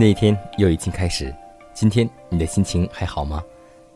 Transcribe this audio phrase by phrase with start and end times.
[0.00, 1.30] 那一天又已经开始，
[1.74, 3.44] 今天你的心情还好吗？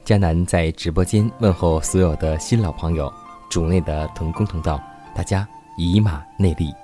[0.04, 3.10] 迦南在直播间问候所有的新老朋友，
[3.48, 4.78] 主内的同工同道，
[5.14, 6.74] 大家以马内利。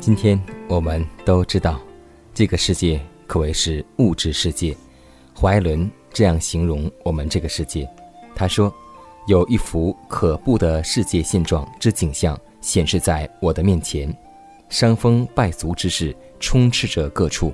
[0.00, 1.78] 今天我们都知道，
[2.32, 4.74] 这个世界可谓是物质世界。
[5.38, 7.86] 怀伦这样形容我们这个世界，
[8.34, 8.74] 他说。
[9.26, 14.16] 有一幅可怖的世界现状之景象显示在我的面前，
[14.68, 17.52] 伤风败俗之事充斥着各处，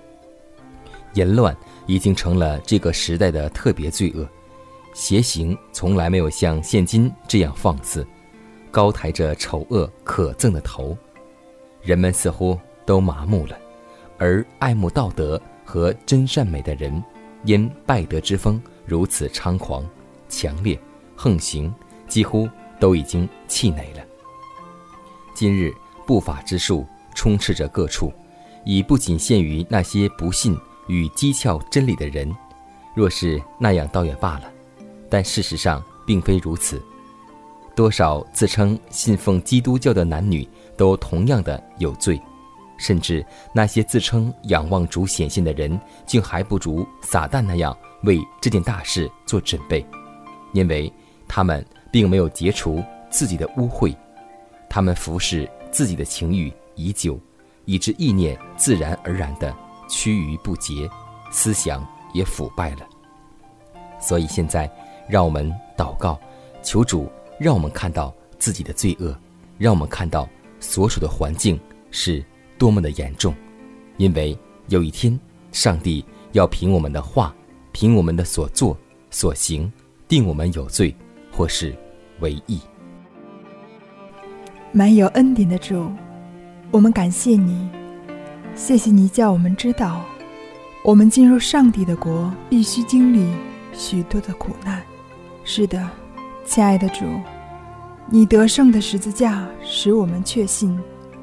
[1.15, 4.29] 淫乱已经成了这个时代的特别罪恶，
[4.93, 8.07] 邪行从来没有像现今这样放肆，
[8.71, 10.95] 高抬着丑恶可憎的头，
[11.81, 13.57] 人们似乎都麻木了，
[14.19, 17.03] 而爱慕道德和真善美的人，
[17.45, 19.89] 因败德之风如此猖狂、
[20.29, 20.79] 强烈。
[21.23, 21.73] 横行
[22.09, 22.49] 几乎
[22.81, 24.03] 都已经气馁了。
[25.33, 25.73] 今日
[26.05, 26.85] 不法之术
[27.15, 28.13] 充斥着各处，
[28.65, 32.29] 已不仅限于那些不信与讥诮真理的人。
[32.93, 34.51] 若是那样倒也罢了，
[35.09, 36.83] 但事实上并非如此。
[37.77, 40.47] 多少自称信奉基督教的男女
[40.77, 42.21] 都同样的有罪，
[42.79, 49.87] 甚至那些自称仰望主显现的人，竟还不如撒旦那样为这件大事做准备，
[50.53, 50.93] 因为。
[51.35, 53.97] 他们并没有解除自己的污秽，
[54.69, 57.19] 他们服侍自己的情欲已久，
[57.65, 59.57] 以致意念自然而然的
[59.89, 60.87] 趋于不洁，
[61.31, 61.83] 思想
[62.13, 62.87] 也腐败了。
[63.99, 64.71] 所以现在，
[65.09, 66.21] 让我们祷告，
[66.63, 67.11] 求主
[67.41, 69.19] 让我们看到自己的罪恶，
[69.57, 70.29] 让我们看到
[70.61, 71.59] 所处的环境
[71.91, 72.23] 是
[72.59, 73.35] 多么的严重，
[73.97, 74.39] 因为
[74.69, 75.19] 有一天，
[75.51, 77.35] 上帝要凭我们的话，
[77.73, 78.77] 凭我们的所作
[79.11, 79.73] 所行，
[80.07, 80.95] 定我们有罪。
[81.33, 81.75] 或是
[82.21, 82.61] 为义，
[84.71, 85.91] 满有恩典的主，
[86.71, 87.69] 我们感谢你，
[88.55, 90.03] 谢谢你叫我们知道，
[90.85, 93.27] 我们进入上帝的国必须经历
[93.73, 94.83] 许多的苦难。
[95.43, 95.89] 是的，
[96.45, 97.07] 亲爱的主，
[98.11, 100.79] 你得胜的十字架使我们确信，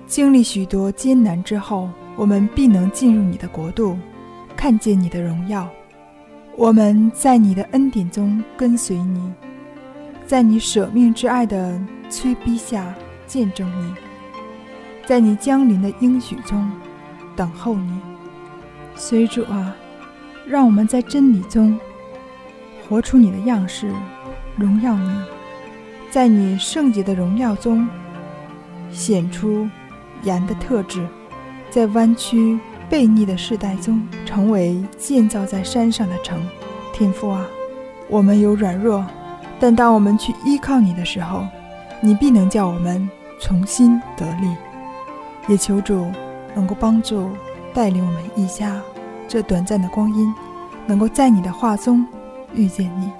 [0.07, 1.87] 经历许多艰难之后，
[2.17, 3.95] 我们必能进入你的国度，
[4.57, 5.69] 看见你的荣耀。
[6.57, 9.31] 我们在你的恩典中跟随你。
[10.29, 12.93] 在你舍命之爱的催逼下
[13.25, 13.95] 见证你，
[15.03, 16.71] 在你降临的应许中
[17.35, 17.99] 等候你，
[18.93, 19.75] 随主啊，
[20.45, 21.75] 让我们在真理中
[22.87, 23.91] 活出你的样式，
[24.55, 25.09] 荣耀你，
[26.11, 27.89] 在你圣洁的荣耀中
[28.91, 29.67] 显出
[30.21, 31.07] 盐的特质，
[31.71, 36.39] 在弯曲悖逆的世代中成为建造在山上的城。
[36.93, 37.47] 天父啊，
[38.07, 39.03] 我们有软弱。
[39.59, 41.45] 但当我们去依靠你的时候，
[42.01, 43.09] 你必能叫我们
[43.39, 44.55] 重新得力。
[45.47, 46.11] 也求主
[46.55, 47.29] 能够帮助
[47.73, 48.79] 带领我们一家
[49.27, 50.33] 这短暂的光阴，
[50.85, 52.05] 能够在你的话中
[52.53, 53.11] 遇见你。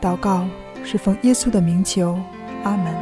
[0.00, 0.46] 祷告
[0.84, 2.18] 是奉耶稣的名求，
[2.62, 2.94] 阿门。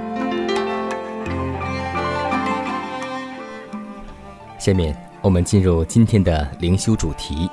[4.58, 7.50] 下面我们进入今天的灵修主题，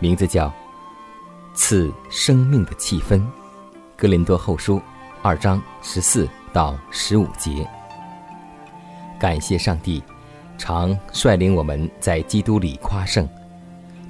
[0.00, 0.52] 名字叫
[1.54, 3.24] “赐生命的气氛”。
[4.00, 4.80] 哥林多后书
[5.20, 7.68] 二章十四到十五节，
[9.18, 10.02] 感谢上帝，
[10.56, 13.28] 常率领我们在基督里夸胜，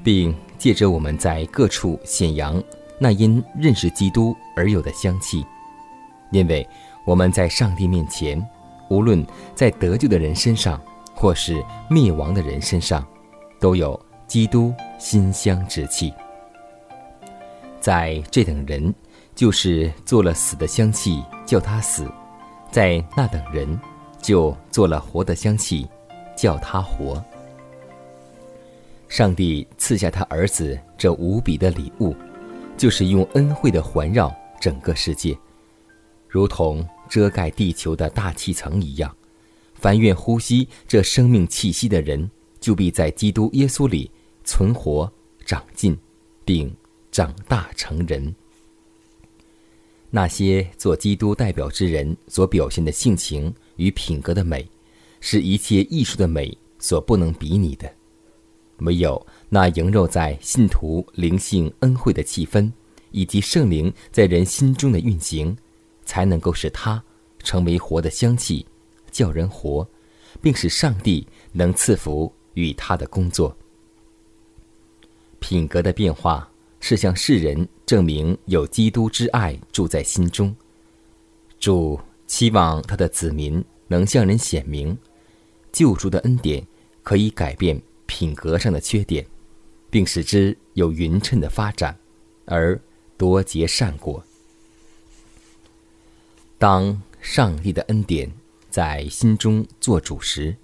[0.04, 2.62] 并借着我们在各处显扬
[3.00, 5.44] 那因认识基督而有的香气。
[6.30, 6.64] 因为
[7.04, 8.40] 我们在上帝面前，
[8.90, 9.26] 无论
[9.56, 10.80] 在得救的人身上，
[11.16, 13.04] 或是灭亡的人身上，
[13.58, 16.14] 都有基督馨香之气。
[17.80, 18.94] 在这等人，
[19.40, 22.04] 就是做了死的香气，叫他死；
[22.70, 23.80] 在那等人，
[24.20, 25.88] 就做了活的香气，
[26.36, 27.24] 叫他活。
[29.08, 32.14] 上帝赐下他儿子这无比的礼物，
[32.76, 35.34] 就是用恩惠的环绕整个世界。
[36.28, 39.10] 如同遮盖地球的大气层一样，
[39.72, 44.10] 凡愿呼吸这生命气息的人，就必在基督耶稣里
[44.44, 45.10] 存活、
[45.46, 45.98] 长进，
[46.44, 46.70] 并
[47.10, 48.34] 长大成人。
[50.10, 54.68] 那些做基督代表之人所表现的性情与品格的美，
[55.20, 57.90] 是一切艺术的美所不能比拟的。
[58.78, 62.70] 唯有那萦绕在信徒灵性恩惠的气氛，
[63.10, 65.56] 以及圣灵在人心中的运行。
[66.02, 67.00] 才能够使它
[67.38, 68.66] 成为活的香气，
[69.12, 69.88] 叫人活，
[70.42, 73.56] 并使上帝能赐福与他的工作。
[75.38, 76.49] 品格的变化
[76.80, 80.54] 是向世人证明有基督之爱住在心中。
[81.58, 84.96] 主期望他的子民能向人显明，
[85.70, 86.66] 救赎的恩典
[87.02, 89.24] 可以改变品格上的缺点，
[89.90, 91.96] 并使之有匀称的发展，
[92.46, 92.80] 而
[93.16, 94.24] 多结善果。
[96.56, 98.30] 当上帝的恩典
[98.70, 100.56] 在心中做主时，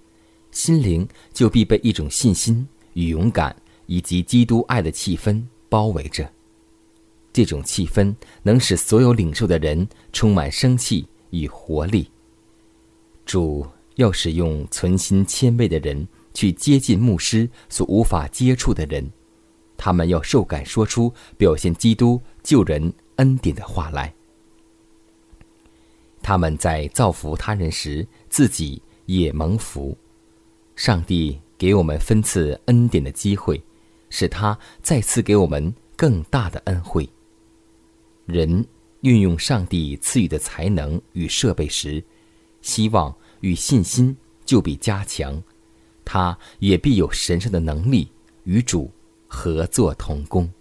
[0.51, 3.55] 心灵就必被一种信心与勇敢
[3.85, 6.29] 以及基督爱的气氛包围着。
[7.33, 12.09] 这种气氛能使所有领受的人充满生气与活力。
[13.25, 19.11] 主要使用存心谦卑的人去接近牧师所无法接触的人，
[19.75, 24.13] 他们要受感说出表现基督救人恩典的话来。
[26.23, 29.95] 他们在造福他人时，自己也蒙福。
[30.75, 33.61] 上帝给我们分赐恩典的机会，
[34.09, 37.07] 使他再次给我们更大的恩惠。
[38.25, 38.65] 人
[39.01, 42.03] 运用上帝赐予的才能与设备时，
[42.61, 44.15] 希望与信心
[44.45, 45.41] 就必加强，
[46.03, 48.11] 他也必有神圣的能力
[48.43, 48.91] 与主
[49.27, 50.51] 合作同工。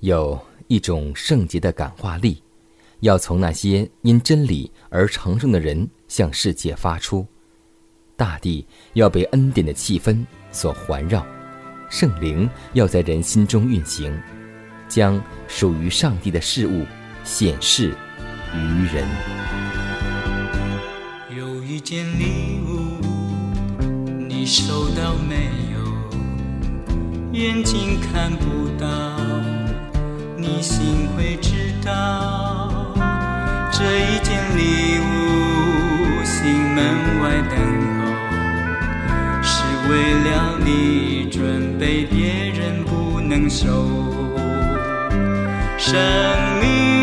[0.00, 2.42] 有一种圣洁的感化力。
[3.00, 7.26] 要从那些因真理而成圣的人向世界发出，
[8.14, 10.22] 大地要被恩典的气氛
[10.52, 11.26] 所环绕，
[11.90, 14.16] 圣灵要在人心中运行，
[14.88, 16.86] 将属于上帝的事物
[17.24, 17.92] 显示
[18.54, 19.04] 于人。
[21.36, 23.00] 有一件礼物，
[24.28, 25.80] 你收到没有？
[27.32, 28.86] 眼睛看不到，
[30.38, 32.94] 你心会知道。
[33.72, 36.78] 这一件礼物，心门
[37.20, 37.58] 外等
[37.98, 38.00] 候，
[39.42, 39.90] 是为
[40.30, 43.66] 了你准备，别人不能收。
[45.78, 45.98] 生
[46.60, 46.99] 命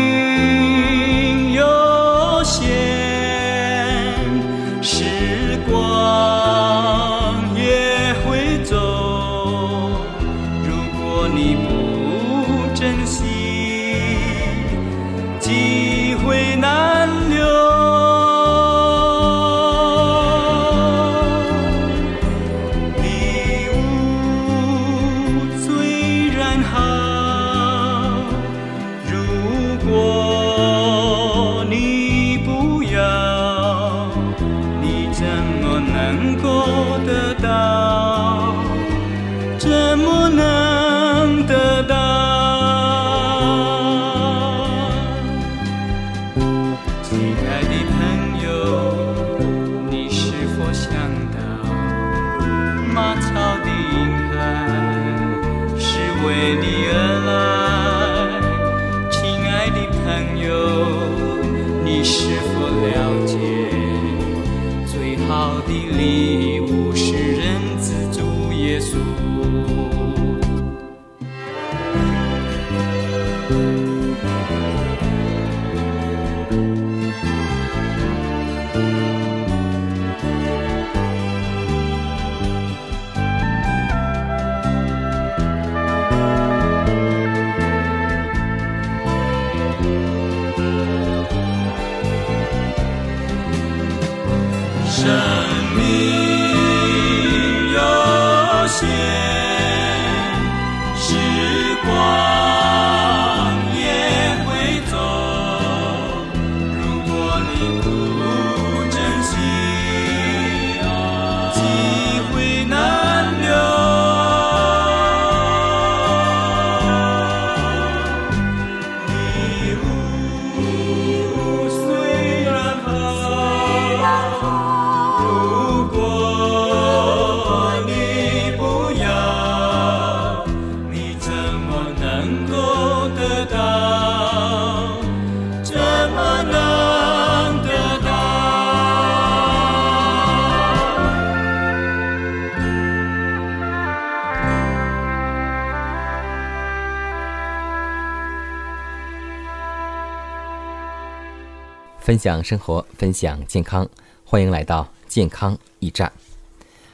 [152.08, 153.86] 分享生活，分享健康，
[154.24, 156.10] 欢迎来到健康驿站。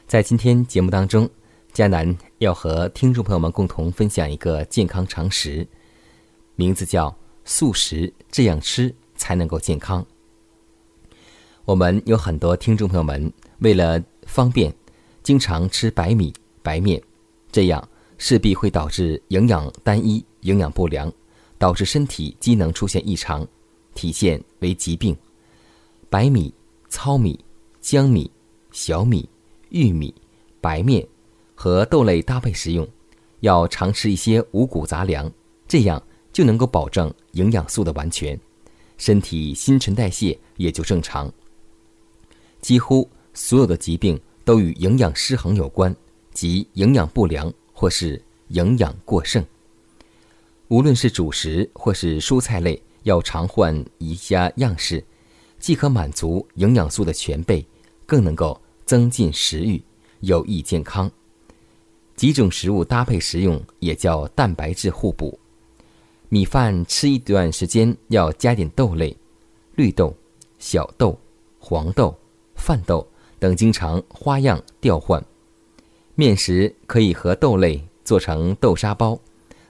[0.09, 1.31] 在今天节目当中，
[1.73, 5.65] 佳南要和听众朋友们共同分享一个健康常识，
[6.57, 7.17] 名字叫
[7.47, 10.05] “素食这样吃才能够健康”。
[11.65, 14.75] 我们有很多听众朋友们为了方便，
[15.23, 17.01] 经常吃白米、白面，
[17.53, 21.13] 这样势必会导致营养单一、营养不良，
[21.57, 23.47] 导致身体机能出现异常。
[23.95, 25.15] 体现为疾病，
[26.09, 26.53] 白米、
[26.89, 27.39] 糙米、
[27.83, 28.31] 江米、
[28.73, 29.29] 小米、
[29.69, 30.13] 玉米、
[30.59, 31.07] 白面
[31.55, 32.89] 和豆类搭配食用，
[33.41, 35.31] 要常吃一些五谷杂粮，
[35.69, 36.03] 这样
[36.33, 38.41] 就能够保证营养素的完全，
[38.97, 41.31] 身体新陈代谢也就正常。
[42.63, 45.95] 几乎所有的疾病都与营养失衡有关，
[46.33, 49.45] 即营养不良或是营养过剩。
[50.69, 52.83] 无论是主食或是蔬菜类。
[53.05, 55.03] 要常换一下样式，
[55.59, 57.65] 既可满足营养素的全备，
[58.05, 59.83] 更能够增进食欲，
[60.21, 61.11] 有益健康。
[62.17, 65.39] 几种食物搭配食用也叫蛋白质互补。
[66.29, 69.17] 米饭吃一段时间要加点豆类，
[69.77, 70.15] 绿豆、
[70.59, 71.19] 小豆、
[71.59, 72.17] 黄豆、
[72.57, 73.07] 饭豆
[73.39, 75.25] 等，经常花样调换。
[76.15, 79.19] 面食可以和豆类做成豆沙包、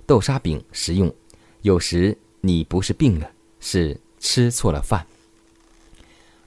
[0.06, 1.12] 豆沙饼食用，
[1.62, 2.16] 有时。
[2.44, 5.06] 你不是病了，是吃错了饭。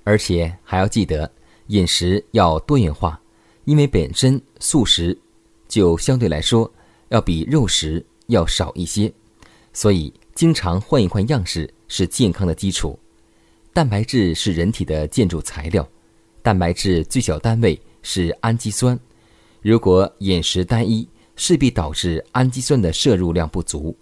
[0.03, 1.29] 而且还要记得
[1.67, 3.19] 饮食要多元化，
[3.65, 5.17] 因为本身素食
[5.67, 6.71] 就相对来说
[7.09, 9.11] 要比肉食要少一些，
[9.73, 12.97] 所以经常换一换样式是健康的基础。
[13.73, 15.87] 蛋白质是人体的建筑材料，
[16.43, 18.97] 蛋白质最小单位是氨基酸。
[19.63, 23.97] 如果饮食单一，势必导致氨基酸的摄入量不足，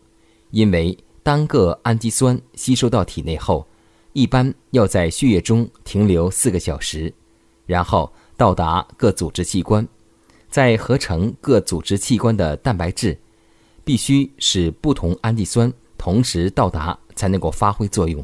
[0.52, 0.98] 因为。
[1.26, 3.66] 单个氨基酸吸收到体内后，
[4.14, 7.12] 一般要在血液中停留四个小时，
[7.66, 9.88] 然后到达各组织器官，
[10.52, 13.18] 再合成各组织器官的蛋白质。
[13.84, 18.24] 必须使不同氨基酸同时到达，才能够发挥作用。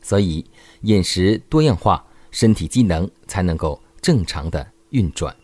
[0.00, 0.44] 所以，
[0.82, 5.34] 饮食多样化，身体机能才能够正常的运转。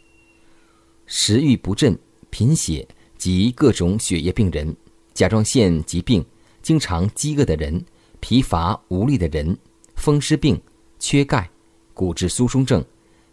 [1.07, 1.99] 食欲不振、
[2.31, 2.87] 贫血
[3.19, 4.77] 及各种血液病人、
[5.13, 6.25] 甲状腺疾病。
[6.67, 7.81] 经常饥饿的人、
[8.19, 9.57] 疲乏无力的人、
[9.95, 10.61] 风湿病、
[10.99, 11.49] 缺钙、
[11.95, 12.85] 骨质疏松症、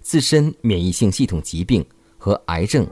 [0.02, 1.84] 自身免疫性系统疾病
[2.20, 2.88] 和癌症，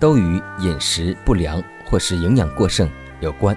[0.00, 3.56] 都与饮食不良或是营养过剩有关。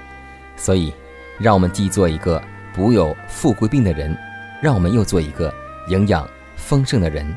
[0.55, 0.93] 所以，
[1.39, 2.39] 让我们既做一个
[2.75, 4.15] 不有富贵病的人，
[4.61, 5.51] 让我们又做一个
[5.89, 7.35] 营养丰盛的人，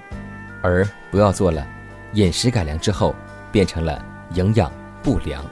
[0.63, 1.67] 而不要做了
[2.13, 3.17] 饮食改良之后
[3.51, 4.05] 变成了
[4.35, 4.71] 营养
[5.03, 5.43] 不良。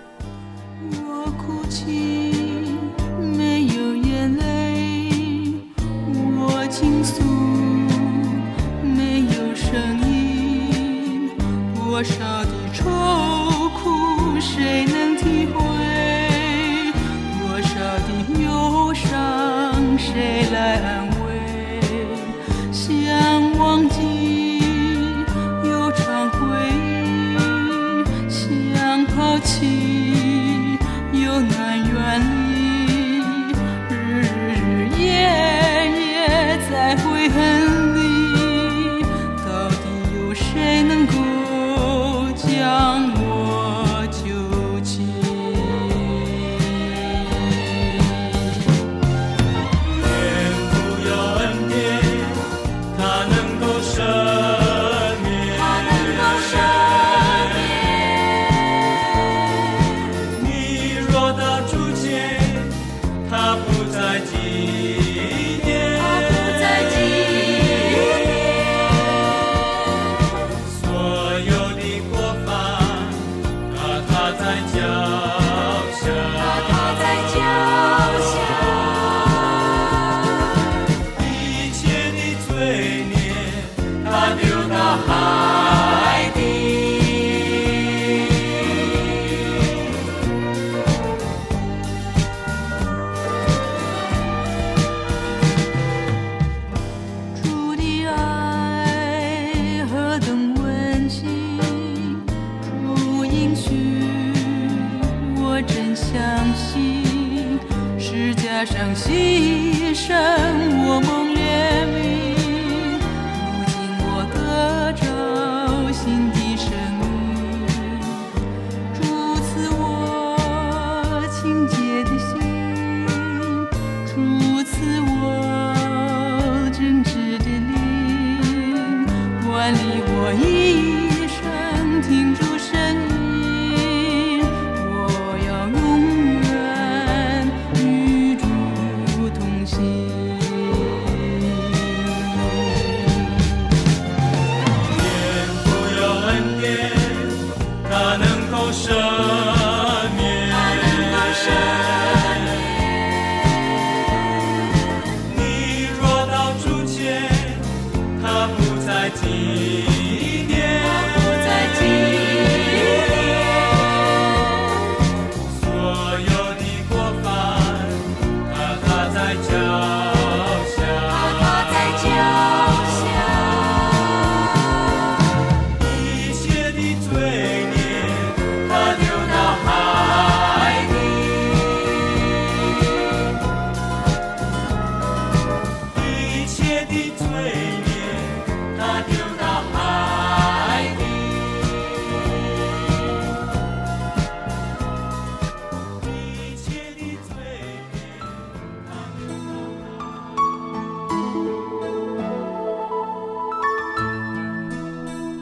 [31.95, 32.44] 远离。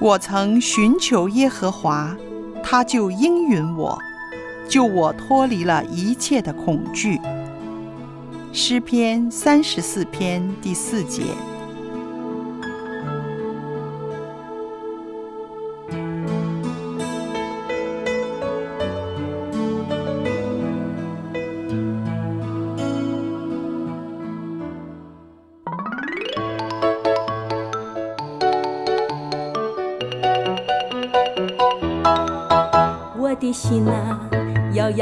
[0.02, 2.16] 我曾寻求耶和华，
[2.60, 3.96] 他就应允我，
[4.68, 7.20] 救我脱离了一切的恐惧。
[8.52, 11.22] 诗篇三十四篇第四节。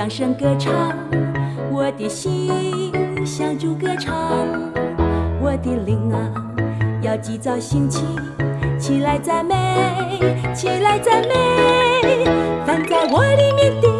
[0.00, 0.72] 扬声歌唱；
[1.70, 2.90] 我的心
[3.22, 4.48] 像主歌唱；
[5.42, 6.16] 我的灵啊，
[7.02, 8.02] 要及早兴起，
[8.78, 9.54] 起来赞美，
[10.54, 12.24] 起来赞美。
[12.64, 13.99] 放在我里面的，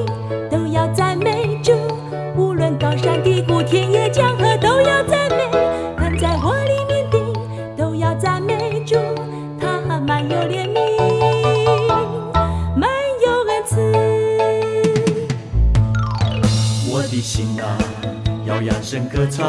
[19.01, 19.47] 声歌唱；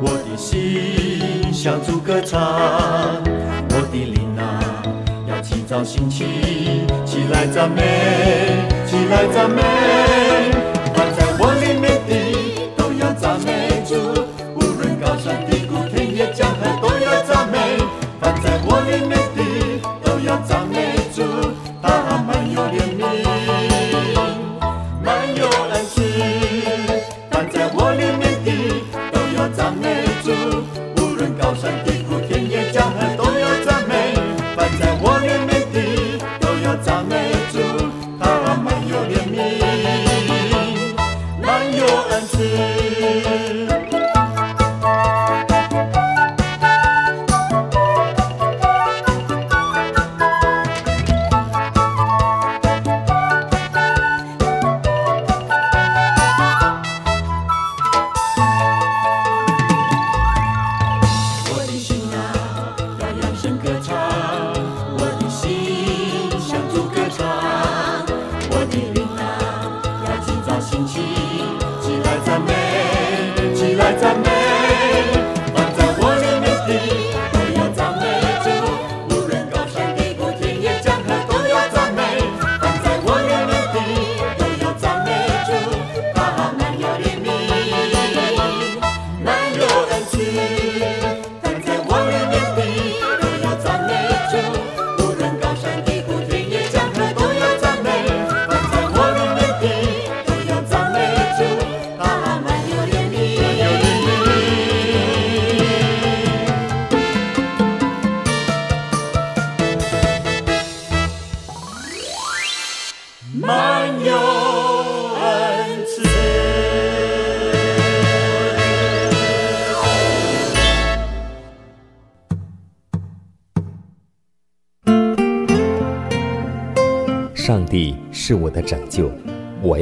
[0.00, 2.38] 我的心像主歌唱；
[3.70, 4.60] 我的灵啊，
[5.28, 6.24] 要起早兴起，
[7.04, 7.82] 起来赞美，
[8.86, 10.53] 起来赞美。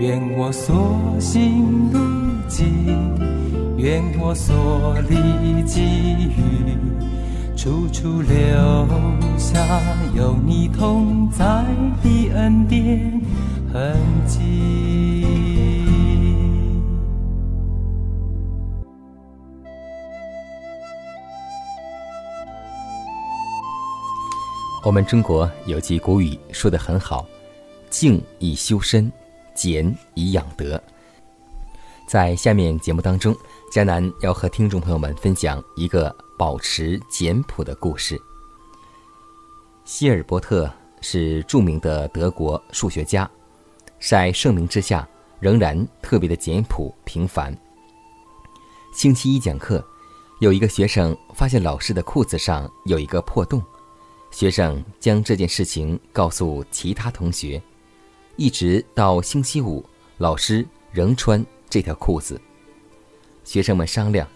[0.00, 1.98] 愿我所行路
[2.48, 2.66] 径，
[3.76, 6.74] 愿我所历际遇，
[7.54, 8.34] 处处留
[9.36, 9.60] 下
[10.16, 11.44] 有你同在
[12.02, 13.20] 的恩典
[13.70, 13.94] 痕
[14.26, 15.26] 迹。
[24.82, 27.26] 我们中国有句古语说得很好
[27.90, 29.12] ：“静以修身，
[29.60, 30.82] 俭以养德。”
[32.08, 33.36] 在下面节目当中，
[33.72, 38.20] 迦南要和听众朋友们分享一个保持简朴的故事。
[39.84, 40.68] 希尔伯特
[41.02, 43.30] 是著名的德国数学家，
[44.00, 47.56] 在盛名之下，仍然特别的简朴平凡。
[48.92, 49.84] 星期一讲课，
[50.40, 53.62] 有一个学生发现老师的裤子上有一个破洞。
[54.32, 57.62] 学生将这件事情告诉其他同学，
[58.40, 59.84] 一直到星期五，
[60.16, 62.40] 老师仍穿这条裤子。
[63.44, 64.26] 学生们商量，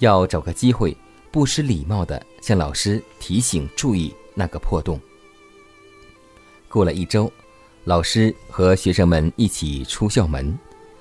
[0.00, 0.94] 要找个机会，
[1.30, 5.00] 不失礼貌地向老师提醒注意那个破洞。
[6.68, 7.32] 过了一周，
[7.84, 10.54] 老师和学生们一起出校门，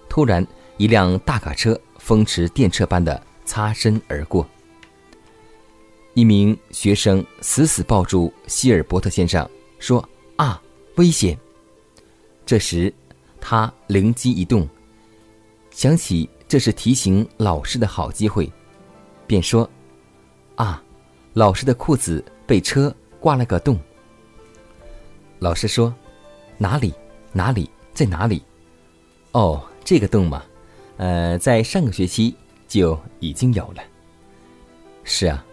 [0.07, 4.47] 突然一辆大卡车风驰电掣般的擦身而过。
[6.13, 9.45] 一名学生死死抱住希尔伯特先生，
[9.77, 10.61] 说：“啊，
[10.95, 11.37] 危险！”
[12.45, 12.93] 这时，
[13.41, 14.67] 他灵机一动，
[15.71, 18.51] 想起这是提醒老师的好机会，
[19.25, 19.69] 便说
[20.55, 20.83] ：“啊，
[21.33, 23.79] 老师的裤子被车刮了个洞。”
[25.39, 25.93] 老师说
[26.57, 26.93] ：“哪里？
[27.33, 27.69] 哪里？
[27.93, 28.43] 在哪里？”
[29.33, 30.43] 哦，这个洞嘛，
[30.97, 32.35] 呃，在上个学期
[32.67, 33.83] 就已经有了。
[35.03, 35.43] 是啊。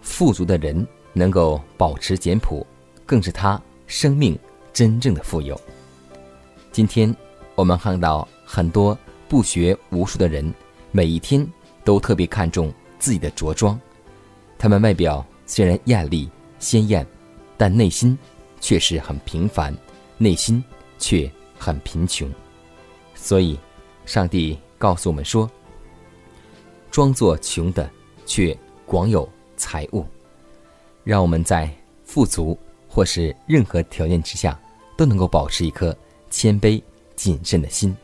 [0.00, 2.66] 富足的人能够保持简朴，
[3.06, 4.36] 更是他生命
[4.72, 5.58] 真正的富有。
[6.72, 7.14] 今天
[7.54, 8.96] 我们看到很多
[9.28, 10.52] 不学无术的人，
[10.90, 11.46] 每一天
[11.84, 13.78] 都特别看重自己的着装，
[14.58, 17.06] 他们外表虽然艳丽鲜艳，
[17.58, 18.18] 但内心
[18.58, 19.76] 却是很平凡，
[20.16, 20.64] 内心
[20.98, 22.26] 却很贫穷。
[23.14, 23.58] 所以，
[24.06, 25.48] 上帝告诉我们说
[26.90, 27.88] ：“装作穷的，
[28.24, 28.56] 却
[28.86, 30.04] 广有。”财物，
[31.04, 31.70] 让我们在
[32.02, 32.58] 富足
[32.88, 34.58] 或是任何条件之下，
[34.96, 35.96] 都能够保持一颗
[36.32, 36.82] 谦卑
[37.14, 37.94] 谨慎的心。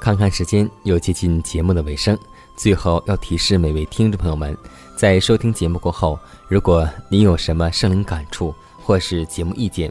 [0.00, 2.18] 看看时间，又接近节目的尾声。
[2.56, 4.54] 最后要提示每位听众朋友们，
[4.96, 9.90] 在收听节目过后，如果您有什么生灵感触或是节目意见，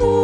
[0.00, 0.23] Oh.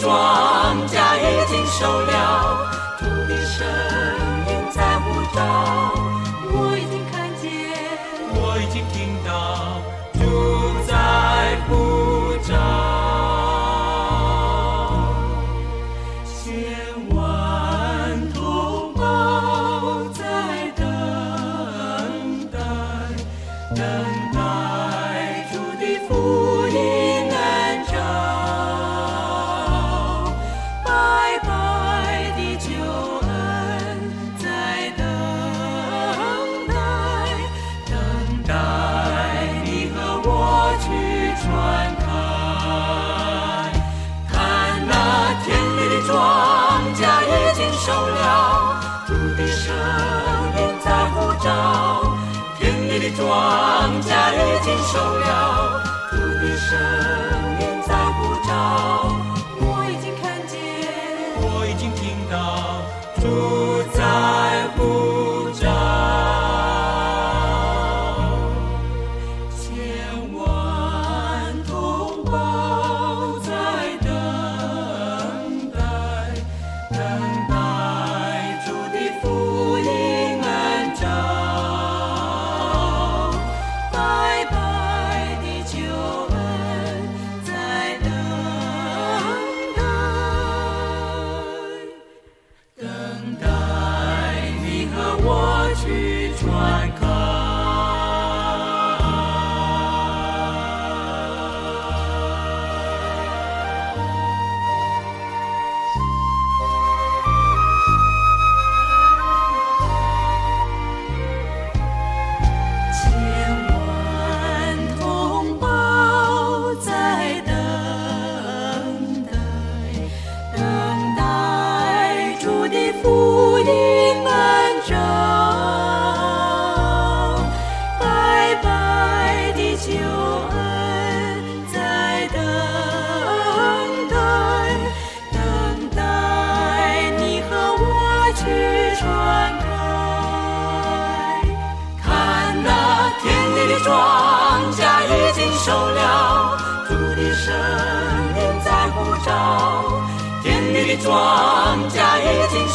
[0.00, 2.75] 庄稼已经收了，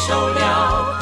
[0.04, 1.01] 受了